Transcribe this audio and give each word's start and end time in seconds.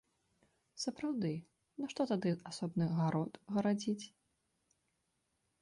Сапраўды, 0.83 1.31
нашто 1.83 2.01
тады 2.13 2.31
асобны 2.53 2.85
гарод 3.01 3.33
гарадзіць? 3.59 4.05